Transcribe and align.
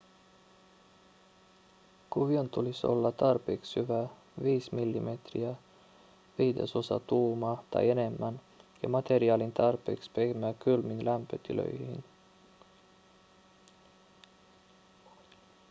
kuvion 2.09 2.49
tulisi 2.49 2.87
olla 2.87 3.11
tarpeeksi 3.11 3.71
syvä 3.71 4.07
5 4.43 4.71
mm 4.75 5.09
1/5 6.39 7.03
tuumaa 7.07 7.63
tai 7.71 7.89
enemmän 7.89 8.39
ja 8.83 8.89
materiaalin 8.89 9.51
tarpeeksi 9.51 10.11
pehmeä 10.15 10.53
kylmiin 10.53 11.05
lämpötiloihin 11.05 12.03